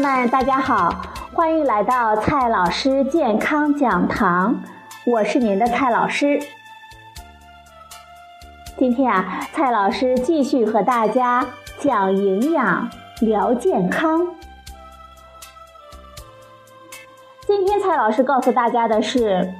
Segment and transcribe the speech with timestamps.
[0.00, 0.88] 们大家好，
[1.34, 4.62] 欢迎来到蔡老师健康讲堂，
[5.04, 6.40] 我是您的蔡老师。
[8.78, 11.46] 今天啊，蔡老师继续和大家
[11.78, 12.88] 讲营养、
[13.20, 14.26] 聊健康。
[17.46, 19.52] 今天蔡老师告诉大家的是，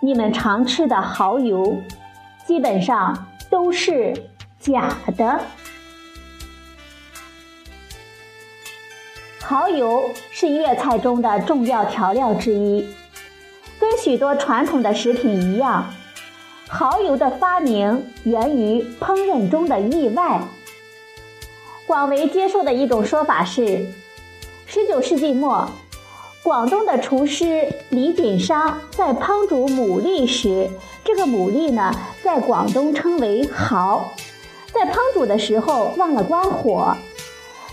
[0.00, 1.78] 你们常吃的蚝油，
[2.44, 4.12] 基本上都是
[4.58, 5.40] 假的。
[9.44, 12.86] 蚝油是粤菜中的重要调料之一，
[13.78, 15.92] 跟许多传统的食品一样，
[16.68, 20.40] 蚝油的发明源于烹饪中的意外。
[21.86, 23.86] 广为接受的一种说法是，
[24.64, 25.68] 十九世纪末，
[26.44, 30.70] 广东的厨师李锦商在烹煮牡蛎时，
[31.04, 34.12] 这个牡蛎呢，在广东称为蚝，
[34.72, 36.96] 在烹煮的时候忘了关火。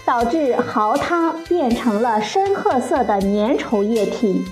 [0.10, 4.44] 导致蚝汤变成了深褐色的粘稠液体，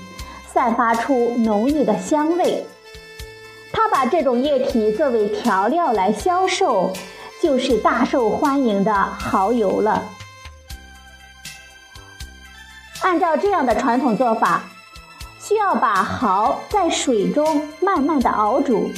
[0.45, 2.63] 散发出浓郁的香味。
[3.73, 6.93] 他把这种液体作为调料来销售，
[7.41, 10.03] 就是大受欢迎的蚝油了。
[13.01, 14.61] 按照这样的传统做法，
[15.41, 18.91] 需要把蚝在水中慢慢的熬煮，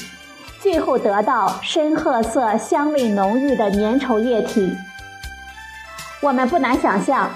[0.62, 4.70] 最后得到深褐色、香味浓郁的粘稠液体。
[6.22, 7.30] 我们不难想象，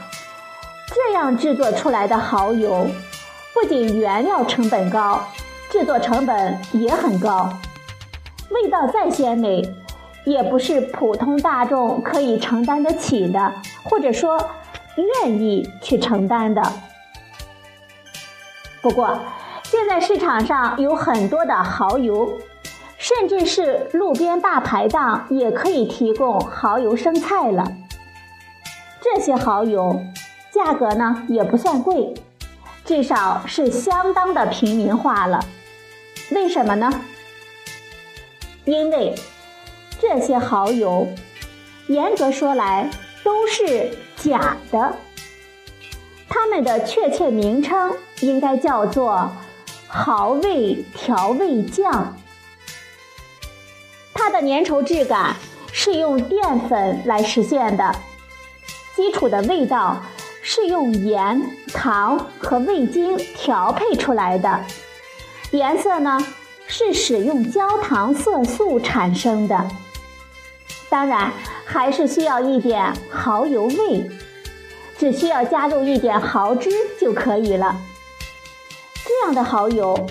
[0.93, 2.85] 这样制作出来的蚝油，
[3.53, 5.23] 不仅原料成本高，
[5.69, 7.49] 制作成本也很高，
[8.49, 9.63] 味道再鲜美，
[10.25, 14.38] 也不是普通大众可以承担得起的，或者说
[14.97, 16.61] 愿意去承担的。
[18.81, 19.17] 不过，
[19.63, 22.38] 现在市场上有很多的蚝油，
[22.97, 27.66] 甚至是路边大排档也可以提供蚝油生菜了。
[29.03, 30.02] 这些蚝油
[30.52, 32.14] 价格呢也不算贵，
[32.86, 35.46] 至少是相当的平民化了。
[36.31, 36.90] 为什么呢？
[38.66, 39.14] 因为
[40.00, 41.08] 这些蚝油
[41.88, 42.90] 严格说来
[43.24, 44.96] 都是假的，
[46.30, 49.30] 它们的确切名称应该叫做
[49.90, 52.16] 蚝味调味酱。
[54.14, 55.35] 它的粘稠质感
[55.74, 57.94] 是用淀粉来实现的。
[58.95, 59.97] 基础的味道
[60.41, 61.41] 是用盐、
[61.73, 64.59] 糖和味精调配出来的，
[65.51, 66.19] 颜色呢
[66.67, 69.67] 是使用焦糖色素产生的。
[70.89, 71.31] 当然，
[71.65, 74.11] 还是需要一点蚝油味，
[74.97, 76.69] 只需要加入一点蚝汁
[77.01, 77.75] 就可以了。
[79.05, 80.07] 这样的蚝油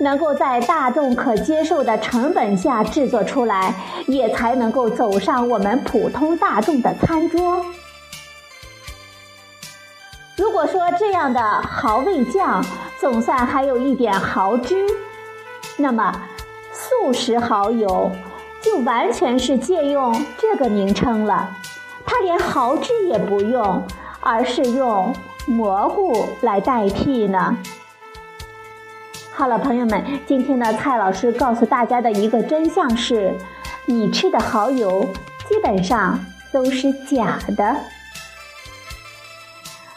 [0.00, 3.74] 能够在大众可接受的成本下制作出来，
[4.06, 7.64] 也才能够走上我们普通大众的餐桌。
[10.36, 12.64] 如果说这样的蚝味酱
[12.98, 14.84] 总算还有一点蚝汁，
[15.76, 16.12] 那么
[16.72, 18.10] 素食蚝油
[18.60, 21.50] 就完全是借用这个名称了。
[22.04, 23.86] 它连蚝汁也不用，
[24.20, 25.14] 而是用
[25.46, 27.56] 蘑菇来代替呢。
[29.32, 33.34] 好了，朋友们，今天呢，蔡老师告诉大家的一个真相是：
[33.86, 35.08] 你吃的蚝油
[35.48, 36.18] 基本上
[36.52, 37.76] 都是假的。